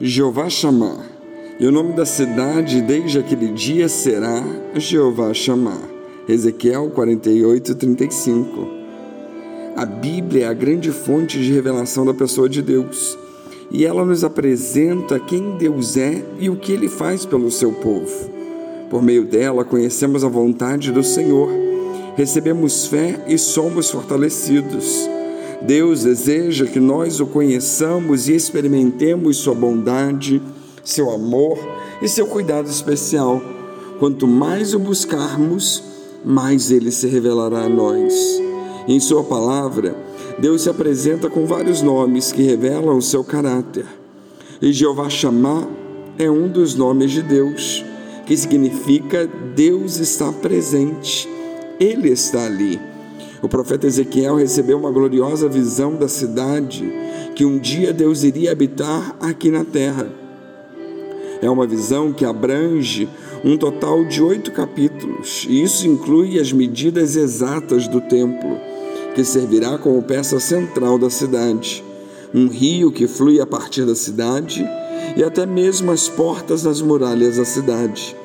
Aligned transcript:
Jeová 0.00 0.50
chamar. 0.50 1.06
E 1.60 1.66
o 1.66 1.70
nome 1.70 1.92
da 1.92 2.04
cidade 2.04 2.80
desde 2.80 3.18
aquele 3.18 3.52
dia 3.52 3.88
será 3.88 4.42
Jeová 4.74 5.32
chamar. 5.32 5.80
Ezequiel 6.28 6.90
48, 6.90 7.76
35. 7.76 8.68
A 9.76 9.86
Bíblia 9.86 10.46
é 10.46 10.48
a 10.48 10.52
grande 10.52 10.90
fonte 10.90 11.38
de 11.38 11.52
revelação 11.52 12.04
da 12.04 12.12
pessoa 12.12 12.48
de 12.48 12.60
Deus. 12.60 13.16
E 13.70 13.84
ela 13.84 14.04
nos 14.04 14.24
apresenta 14.24 15.20
quem 15.20 15.56
Deus 15.56 15.96
é 15.96 16.24
e 16.40 16.50
o 16.50 16.56
que 16.56 16.72
ele 16.72 16.88
faz 16.88 17.24
pelo 17.24 17.50
seu 17.50 17.72
povo. 17.72 18.30
Por 18.90 19.00
meio 19.00 19.24
dela, 19.24 19.64
conhecemos 19.64 20.24
a 20.24 20.28
vontade 20.28 20.90
do 20.90 21.04
Senhor, 21.04 21.48
recebemos 22.16 22.86
fé 22.86 23.24
e 23.28 23.38
somos 23.38 23.90
fortalecidos. 23.90 25.08
Deus 25.66 26.04
deseja 26.04 26.66
que 26.66 26.78
nós 26.78 27.20
o 27.20 27.26
conheçamos 27.26 28.28
e 28.28 28.34
experimentemos 28.34 29.38
sua 29.38 29.54
bondade, 29.54 30.42
seu 30.84 31.10
amor 31.10 31.58
e 32.02 32.08
seu 32.08 32.26
cuidado 32.26 32.68
especial. 32.68 33.40
Quanto 33.98 34.26
mais 34.26 34.74
o 34.74 34.78
buscarmos, 34.78 35.82
mais 36.22 36.70
ele 36.70 36.90
se 36.90 37.06
revelará 37.06 37.60
a 37.60 37.68
nós. 37.68 38.12
Em 38.86 39.00
sua 39.00 39.24
palavra, 39.24 39.96
Deus 40.38 40.62
se 40.62 40.68
apresenta 40.68 41.30
com 41.30 41.46
vários 41.46 41.80
nomes 41.80 42.30
que 42.30 42.42
revelam 42.42 42.98
o 42.98 43.02
seu 43.02 43.24
caráter. 43.24 43.86
E 44.60 44.70
Jeová 44.70 45.08
Chamar 45.08 45.66
é 46.18 46.30
um 46.30 46.46
dos 46.46 46.74
nomes 46.74 47.10
de 47.10 47.22
Deus, 47.22 47.82
que 48.26 48.36
significa 48.36 49.26
Deus 49.54 49.96
está 49.96 50.30
presente. 50.30 51.26
Ele 51.80 52.10
está 52.10 52.44
ali. 52.44 52.78
O 53.44 53.48
profeta 53.48 53.86
Ezequiel 53.86 54.36
recebeu 54.36 54.78
uma 54.78 54.90
gloriosa 54.90 55.50
visão 55.50 55.96
da 55.96 56.08
cidade 56.08 56.90
que 57.36 57.44
um 57.44 57.58
dia 57.58 57.92
Deus 57.92 58.24
iria 58.24 58.50
habitar 58.50 59.14
aqui 59.20 59.50
na 59.50 59.62
terra. 59.62 60.08
É 61.42 61.50
uma 61.50 61.66
visão 61.66 62.10
que 62.10 62.24
abrange 62.24 63.06
um 63.44 63.58
total 63.58 64.02
de 64.06 64.22
oito 64.22 64.50
capítulos, 64.50 65.44
e 65.46 65.62
isso 65.62 65.86
inclui 65.86 66.40
as 66.40 66.54
medidas 66.54 67.16
exatas 67.16 67.86
do 67.86 68.00
templo, 68.00 68.56
que 69.14 69.22
servirá 69.22 69.76
como 69.76 70.02
peça 70.02 70.40
central 70.40 70.98
da 70.98 71.10
cidade. 71.10 71.84
Um 72.32 72.48
rio 72.48 72.90
que 72.90 73.06
flui 73.06 73.42
a 73.42 73.46
partir 73.46 73.84
da 73.84 73.94
cidade 73.94 74.66
e 75.18 75.22
até 75.22 75.44
mesmo 75.44 75.92
as 75.92 76.08
portas 76.08 76.62
das 76.62 76.80
muralhas 76.80 77.36
da 77.36 77.44
cidade. 77.44 78.16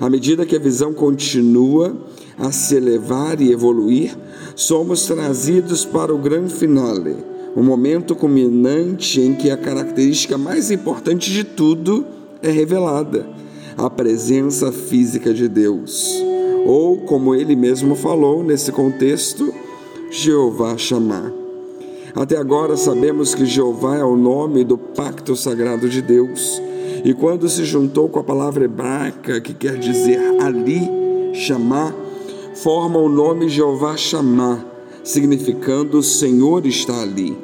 À 0.00 0.08
medida 0.08 0.46
que 0.46 0.56
a 0.56 0.60
visão 0.60 0.92
continua 0.92 1.96
a 2.38 2.50
se 2.50 2.76
elevar 2.76 3.40
e 3.40 3.52
evoluir, 3.52 4.16
somos 4.54 5.06
trazidos 5.06 5.84
para 5.84 6.14
o 6.14 6.18
grande 6.18 6.54
finale, 6.54 7.16
o 7.54 7.62
momento 7.62 8.14
culminante 8.14 9.20
em 9.20 9.34
que 9.34 9.50
a 9.50 9.56
característica 9.56 10.38
mais 10.38 10.70
importante 10.70 11.30
de 11.30 11.44
tudo 11.44 12.04
é 12.42 12.50
revelada: 12.50 13.26
a 13.76 13.90
presença 13.90 14.72
física 14.72 15.32
de 15.34 15.48
Deus. 15.48 16.10
Ou, 16.64 16.98
como 16.98 17.34
ele 17.34 17.56
mesmo 17.56 17.94
falou 17.94 18.42
nesse 18.42 18.70
contexto, 18.70 19.52
Jeová 20.10 20.78
chamar. 20.78 21.41
Até 22.14 22.36
agora 22.36 22.76
sabemos 22.76 23.34
que 23.34 23.46
Jeová 23.46 23.96
é 23.96 24.04
o 24.04 24.16
nome 24.16 24.64
do 24.64 24.76
pacto 24.76 25.34
sagrado 25.34 25.88
de 25.88 26.02
Deus. 26.02 26.60
E 27.04 27.14
quando 27.14 27.48
se 27.48 27.64
juntou 27.64 28.08
com 28.08 28.18
a 28.18 28.24
palavra 28.24 28.64
hebraica, 28.64 29.40
que 29.40 29.54
quer 29.54 29.78
dizer 29.78 30.20
ali, 30.40 30.88
chamar, 31.32 31.94
forma 32.54 32.98
o 32.98 33.08
nome 33.08 33.48
Jeová 33.48 33.96
chamar, 33.96 34.62
significando 35.02 35.98
o 35.98 36.02
Senhor 36.02 36.66
está 36.66 37.00
ali. 37.00 37.36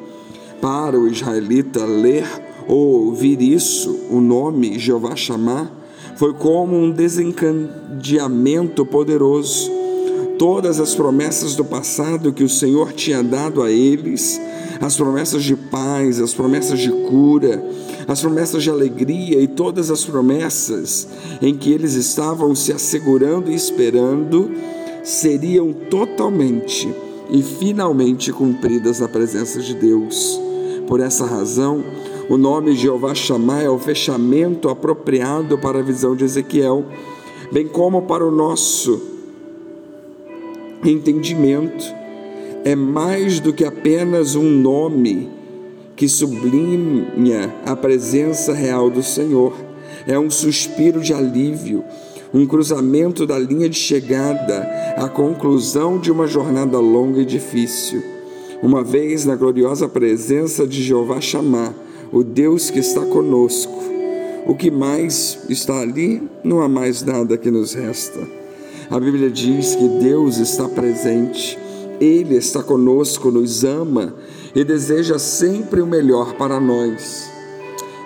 Para 0.61 0.99
o 0.99 1.07
israelita 1.07 1.83
ler 1.83 2.25
ou 2.67 3.07
ouvir 3.07 3.41
isso, 3.41 3.99
o 4.11 4.21
nome 4.21 4.77
Jeová 4.77 5.15
chamar, 5.15 5.71
foi 6.15 6.33
como 6.33 6.75
um 6.75 6.91
desencadeamento 6.91 8.85
poderoso. 8.85 9.78
Todas 10.39 10.79
as 10.79 10.95
promessas 10.95 11.53
do 11.53 11.65
passado 11.65 12.31
que 12.31 12.45
o 12.45 12.49
Senhor 12.49 12.93
tinha 12.93 13.21
dado 13.21 13.61
a 13.61 13.69
eles, 13.69 14.39
as 14.79 14.95
promessas 14.95 15.43
de 15.43 15.53
paz, 15.53 16.17
as 16.21 16.33
promessas 16.33 16.79
de 16.79 16.89
cura, 16.89 17.61
as 18.07 18.21
promessas 18.21 18.63
de 18.63 18.69
alegria 18.69 19.41
e 19.41 19.49
todas 19.49 19.91
as 19.91 20.05
promessas 20.05 21.09
em 21.41 21.57
que 21.57 21.73
eles 21.73 21.95
estavam 21.95 22.55
se 22.55 22.71
assegurando 22.71 23.51
e 23.51 23.53
esperando, 23.53 24.49
seriam 25.03 25.73
totalmente 25.73 26.89
e 27.29 27.43
finalmente 27.43 28.31
cumpridas 28.31 28.97
na 29.01 29.09
presença 29.09 29.59
de 29.59 29.75
Deus. 29.75 30.39
Por 30.87 31.01
essa 31.01 31.25
razão, 31.25 31.83
o 32.29 32.37
nome 32.37 32.77
Jeová 32.77 33.13
Shammah 33.13 33.61
é 33.61 33.69
o 33.69 33.77
fechamento 33.77 34.69
apropriado 34.69 35.57
para 35.57 35.79
a 35.79 35.83
visão 35.83 36.15
de 36.15 36.23
Ezequiel, 36.23 36.85
bem 37.51 37.67
como 37.67 38.03
para 38.03 38.25
o 38.25 38.31
nosso 38.31 39.18
entendimento. 40.83 41.85
É 42.63 42.75
mais 42.75 43.39
do 43.39 43.53
que 43.53 43.63
apenas 43.63 44.35
um 44.35 44.49
nome 44.49 45.29
que 45.95 46.07
sublinha 46.07 47.53
a 47.65 47.75
presença 47.75 48.53
real 48.53 48.89
do 48.89 49.03
Senhor. 49.03 49.53
É 50.07 50.17
um 50.17 50.29
suspiro 50.29 51.01
de 51.01 51.13
alívio, 51.13 51.83
um 52.33 52.45
cruzamento 52.45 53.25
da 53.25 53.37
linha 53.37 53.67
de 53.67 53.77
chegada, 53.77 54.61
a 54.95 55.09
conclusão 55.09 55.99
de 55.99 56.11
uma 56.11 56.27
jornada 56.27 56.79
longa 56.79 57.21
e 57.21 57.25
difícil. 57.25 58.01
Uma 58.61 58.83
vez 58.83 59.25
na 59.25 59.35
gloriosa 59.35 59.87
presença 59.87 60.67
de 60.67 60.81
Jeová 60.83 61.19
chamar, 61.19 61.73
o 62.11 62.23
Deus 62.23 62.69
que 62.69 62.79
está 62.79 63.05
conosco, 63.05 63.79
o 64.45 64.55
que 64.55 64.71
mais 64.71 65.39
está 65.49 65.79
ali, 65.79 66.21
não 66.43 66.61
há 66.61 66.67
mais 66.67 67.03
nada 67.03 67.37
que 67.37 67.51
nos 67.51 67.73
resta. 67.73 68.38
A 68.89 68.99
Bíblia 68.99 69.29
diz 69.29 69.75
que 69.75 69.87
Deus 69.87 70.37
está 70.37 70.67
presente, 70.67 71.57
Ele 71.99 72.35
está 72.35 72.63
conosco, 72.63 73.31
nos 73.31 73.63
ama 73.63 74.15
e 74.55 74.63
deseja 74.63 75.19
sempre 75.19 75.81
o 75.81 75.87
melhor 75.87 76.33
para 76.33 76.59
nós. 76.59 77.29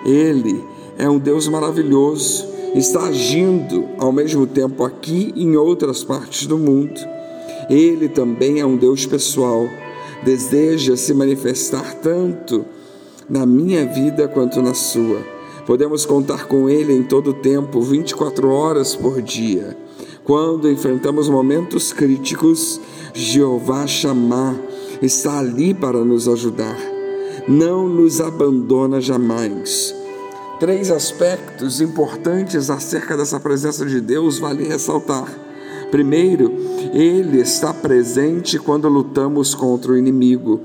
Ele 0.04 0.62
é 0.98 1.08
um 1.08 1.18
Deus 1.18 1.48
maravilhoso 1.48 2.54
está 2.74 3.04
agindo 3.04 3.88
ao 3.98 4.10
mesmo 4.10 4.46
tempo 4.46 4.82
aqui 4.82 5.32
e 5.36 5.44
em 5.44 5.56
outras 5.56 6.02
partes 6.02 6.46
do 6.46 6.58
mundo. 6.58 7.00
Ele 7.70 8.08
também 8.08 8.60
é 8.60 8.66
um 8.66 8.76
Deus 8.76 9.06
pessoal, 9.06 9.68
deseja 10.24 10.96
se 10.96 11.14
manifestar 11.14 11.94
tanto 11.94 12.64
na 13.28 13.46
minha 13.46 13.86
vida 13.86 14.26
quanto 14.26 14.60
na 14.60 14.74
sua. 14.74 15.22
Podemos 15.64 16.04
contar 16.04 16.46
com 16.46 16.68
Ele 16.68 16.92
em 16.92 17.04
todo 17.04 17.30
o 17.30 17.34
tempo, 17.34 17.80
24 17.80 18.50
horas 18.50 18.94
por 18.94 19.22
dia. 19.22 19.76
Quando 20.24 20.70
enfrentamos 20.70 21.28
momentos 21.28 21.92
críticos, 21.92 22.80
Jeová 23.12 23.86
chamar 23.86 24.56
está 25.00 25.38
ali 25.38 25.74
para 25.74 26.04
nos 26.04 26.26
ajudar. 26.26 26.78
Não 27.46 27.88
nos 27.88 28.20
abandona 28.20 29.00
jamais 29.00 29.94
Três 30.58 30.88
aspectos 30.90 31.80
importantes 31.80 32.70
acerca 32.70 33.16
dessa 33.16 33.40
presença 33.40 33.84
de 33.84 34.00
Deus 34.00 34.38
vale 34.38 34.64
ressaltar. 34.64 35.26
Primeiro, 35.90 36.50
Ele 36.92 37.40
está 37.40 37.74
presente 37.74 38.58
quando 38.58 38.88
lutamos 38.88 39.52
contra 39.54 39.92
o 39.92 39.96
inimigo. 39.96 40.60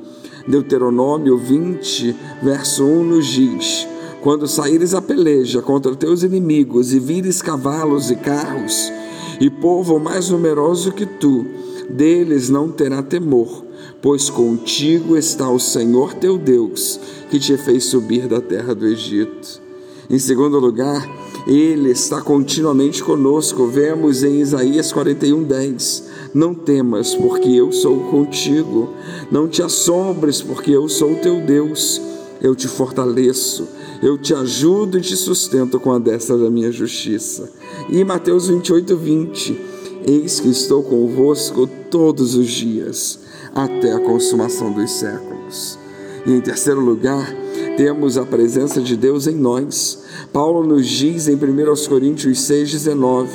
Deuteronômio 0.48 1.38
20, 1.38 2.16
verso 2.42 2.86
1 2.86 3.04
nos 3.04 3.26
diz: 3.28 3.88
Quando 4.22 4.48
saíres 4.48 4.94
a 4.94 5.02
peleja 5.02 5.62
contra 5.62 5.96
teus 5.96 6.22
inimigos 6.22 6.94
e 6.94 7.00
vires 7.00 7.42
cavalos 7.42 8.12
e 8.12 8.16
carros, 8.16 8.92
e 9.40 9.50
povo 9.50 10.00
mais 10.00 10.30
numeroso 10.30 10.92
que 10.92 11.06
tu, 11.06 11.46
deles 11.90 12.50
não 12.50 12.70
terá 12.70 13.02
temor, 13.02 13.66
pois 14.02 14.30
contigo 14.30 15.18
está 15.18 15.50
o 15.50 15.60
Senhor 15.60 16.14
teu 16.14 16.38
Deus, 16.38 17.00
que 17.30 17.40
te 17.40 17.58
fez 17.58 17.86
subir 17.86 18.28
da 18.28 18.42
terra 18.42 18.76
do 18.76 18.86
Egito. 18.86 19.62
Em 20.10 20.18
segundo 20.18 20.58
lugar, 20.58 21.08
Ele 21.46 21.92
está 21.92 22.20
continuamente 22.20 23.04
conosco. 23.04 23.68
Vemos 23.68 24.24
em 24.24 24.40
Isaías 24.40 24.92
41, 24.92 25.44
10. 25.44 26.04
Não 26.34 26.56
temas, 26.56 27.14
porque 27.14 27.50
eu 27.50 27.72
sou 27.72 28.00
contigo. 28.06 28.90
Não 29.30 29.48
te 29.48 29.62
assombres, 29.62 30.42
porque 30.42 30.72
eu 30.72 30.90
sou 30.90 31.14
teu 31.18 31.40
Deus. 31.42 32.02
Eu 32.42 32.56
te 32.56 32.68
fortaleço, 32.68 33.68
eu 34.02 34.18
te 34.18 34.34
ajudo 34.34 34.98
e 34.98 35.02
te 35.02 35.16
sustento 35.16 35.80
com 35.80 35.92
a 35.92 36.00
destra 36.00 36.38
da 36.38 36.50
minha 36.50 36.72
justiça. 36.72 37.50
E 37.90 38.04
Mateus 38.04 38.48
28, 38.48 38.96
20. 38.96 39.62
Eis 40.08 40.40
que 40.40 40.50
estou 40.50 40.82
convosco 40.82 41.68
todos 41.92 42.36
os 42.36 42.50
dias, 42.50 43.20
até 43.54 43.94
a 43.94 44.00
consumação 44.00 44.72
dos 44.72 44.92
séculos. 44.92 45.78
E 46.26 46.32
em 46.32 46.42
terceiro 46.42 46.80
lugar, 46.80 47.36
temos 47.76 48.18
a 48.18 48.26
presença 48.26 48.82
de 48.82 48.96
Deus 48.96 49.28
em 49.28 49.36
nós. 49.36 50.04
Paulo 50.32 50.66
nos 50.66 50.88
diz 50.88 51.28
em 51.28 51.36
1 51.36 51.40
Coríntios 51.88 52.40
6,19: 52.40 53.28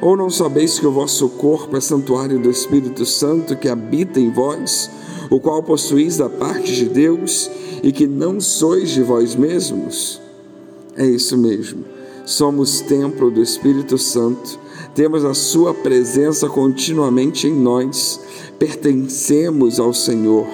Ou 0.00 0.16
não 0.16 0.30
sabeis 0.30 0.78
que 0.78 0.86
o 0.86 0.92
vosso 0.92 1.28
corpo 1.30 1.76
é 1.76 1.80
santuário 1.80 2.38
do 2.38 2.50
Espírito 2.50 3.04
Santo 3.04 3.56
que 3.56 3.68
habita 3.68 4.20
em 4.20 4.30
vós, 4.30 4.90
o 5.30 5.38
qual 5.38 5.62
possuís 5.62 6.16
da 6.16 6.28
parte 6.28 6.74
de 6.74 6.86
Deus, 6.86 7.48
e 7.82 7.92
que 7.92 8.06
não 8.06 8.40
sois 8.40 8.90
de 8.90 9.02
vós 9.02 9.36
mesmos? 9.36 10.20
É 10.96 11.06
isso 11.06 11.38
mesmo. 11.38 11.84
Somos 12.26 12.80
templo 12.80 13.30
do 13.30 13.40
Espírito 13.40 13.96
Santo, 13.96 14.58
temos 14.94 15.24
a 15.24 15.32
Sua 15.32 15.72
presença 15.72 16.48
continuamente 16.48 17.46
em 17.46 17.54
nós, 17.54 18.20
pertencemos 18.58 19.78
ao 19.78 19.94
Senhor. 19.94 20.46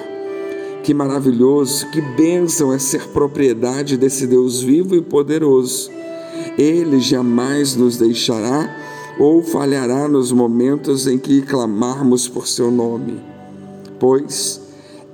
Que 0.83 0.93
maravilhoso, 0.93 1.89
que 1.89 1.99
bênção 1.99 2.71
é 2.71 2.79
ser 2.79 3.07
propriedade 3.07 3.97
desse 3.97 4.25
Deus 4.25 4.61
vivo 4.61 4.95
e 4.95 5.01
poderoso. 5.01 5.91
Ele 6.57 6.99
jamais 6.99 7.75
nos 7.75 7.97
deixará 7.97 8.73
ou 9.19 9.41
falhará 9.41 10.07
nos 10.07 10.31
momentos 10.31 11.07
em 11.07 11.17
que 11.17 11.41
clamarmos 11.41 12.27
por 12.27 12.47
seu 12.47 12.71
nome, 12.71 13.19
pois 13.99 14.66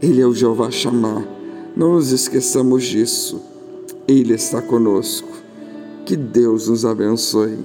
Ele 0.04 0.20
é 0.20 0.28
o 0.28 0.36
Jeová 0.36 0.70
chamar. 0.70 1.26
Não 1.78 1.94
nos 1.94 2.12
esqueçamos 2.12 2.84
disso. 2.84 3.42
Ele 4.06 4.34
está 4.34 4.62
conosco. 4.62 5.30
Que 6.06 6.18
Deus 6.18 6.68
nos 6.68 6.84
abençoe. 6.84 7.60